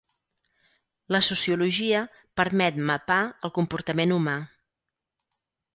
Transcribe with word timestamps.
La 1.15 1.21
sociologia 1.27 2.01
permet 2.41 2.81
mapar 2.91 3.21
el 3.47 3.55
comportament 3.61 4.19
humà. 4.19 4.39